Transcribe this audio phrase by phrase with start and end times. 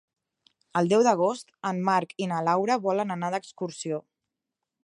[0.79, 4.05] El deu d'agost en Marc i na Laura volen anar d'excursió.